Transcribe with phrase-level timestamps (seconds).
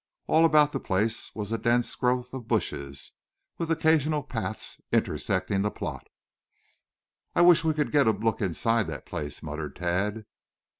[0.25, 3.11] All about the place was a dense growth of bushes,
[3.59, 6.07] with occasional paths intersecting the plot.
[7.35, 10.25] "I wish we could get a look inside that place," muttered Tad.